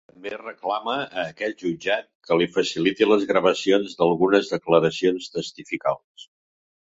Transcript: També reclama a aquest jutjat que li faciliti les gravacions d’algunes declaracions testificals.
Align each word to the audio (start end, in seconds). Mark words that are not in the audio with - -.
També 0.09 0.29
reclama 0.37 0.93
a 1.01 1.23
aquest 1.33 1.59
jutjat 1.65 2.07
que 2.29 2.37
li 2.39 2.47
faciliti 2.55 3.07
les 3.09 3.27
gravacions 3.33 3.93
d’algunes 3.99 4.49
declaracions 4.55 5.27
testificals. 5.37 6.27